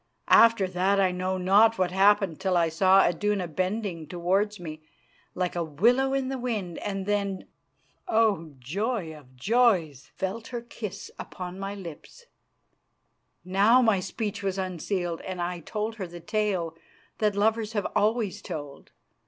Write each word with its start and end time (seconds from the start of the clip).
After 0.29 0.65
that 0.67 0.99
I 0.99 1.11
know 1.11 1.37
not 1.37 1.77
what 1.77 1.91
happened 1.91 2.39
till 2.39 2.57
I 2.57 2.69
saw 2.69 3.07
Iduna 3.07 3.47
bending 3.47 4.07
towards 4.07 4.59
me 4.59 4.81
like 5.35 5.55
a 5.55 5.63
willow 5.63 6.15
in 6.15 6.27
the 6.29 6.39
wind, 6.39 6.79
and 6.79 7.05
then 7.05 7.45
oh, 8.07 8.55
joy 8.57 9.13
of 9.13 9.35
joys! 9.35 10.09
felt 10.15 10.47
her 10.47 10.61
kiss 10.61 11.11
upon 11.19 11.59
my 11.59 11.75
lips. 11.75 12.25
Now 13.45 13.83
my 13.83 13.99
speech 13.99 14.41
was 14.41 14.57
unsealed, 14.57 15.21
and 15.21 15.39
I 15.39 15.59
told 15.59 15.97
her 15.97 16.07
the 16.07 16.19
tale 16.19 16.75
that 17.19 17.35
lovers 17.35 17.73
have 17.73 17.85
always 17.95 18.41
told. 18.41 18.89